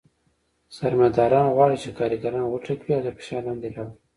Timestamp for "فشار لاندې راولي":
3.17-3.95